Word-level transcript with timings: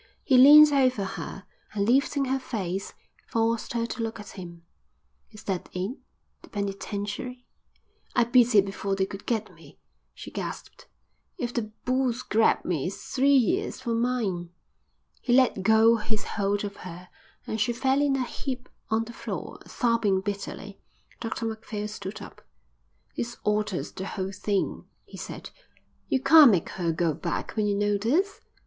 He 0.23 0.35
leaned 0.35 0.73
over 0.73 1.03
her 1.03 1.45
and, 1.75 1.87
lifting 1.87 2.25
her 2.25 2.39
face, 2.39 2.95
forced 3.27 3.73
her 3.73 3.85
to 3.85 4.01
look 4.01 4.19
at 4.19 4.29
him. 4.29 4.63
"Is 5.29 5.43
that 5.43 5.69
it, 5.73 5.95
the 6.41 6.49
penitentiary?" 6.49 7.45
"I 8.15 8.23
beat 8.23 8.55
it 8.55 8.65
before 8.65 8.95
they 8.95 9.05
could 9.05 9.27
get 9.27 9.53
me," 9.53 9.77
she 10.15 10.31
gasped. 10.31 10.87
"If 11.37 11.53
the 11.53 11.71
bulls 11.85 12.23
grab 12.23 12.65
me 12.65 12.87
it's 12.87 13.13
three 13.13 13.35
years 13.35 13.79
for 13.79 13.93
mine." 13.93 14.49
He 15.21 15.33
let 15.33 15.61
go 15.61 15.97
his 15.97 16.23
hold 16.23 16.63
of 16.63 16.77
her 16.77 17.09
and 17.45 17.61
she 17.61 17.71
fell 17.71 18.01
in 18.01 18.15
a 18.15 18.23
heap 18.25 18.69
on 18.89 19.03
the 19.03 19.13
floor, 19.13 19.59
sobbing 19.67 20.21
bitterly. 20.21 20.81
Dr 21.19 21.45
Macphail 21.45 21.87
stood 21.87 22.23
up. 22.23 22.41
"This 23.15 23.37
alters 23.43 23.91
the 23.91 24.07
whole 24.07 24.31
thing," 24.31 24.85
he 25.05 25.17
said. 25.17 25.51
"You 26.09 26.19
can't 26.23 26.49
make 26.49 26.69
her 26.69 26.91
go 26.91 27.13
back 27.13 27.51
when 27.51 27.67
you 27.67 27.75
know 27.75 27.99
this. 27.99 28.41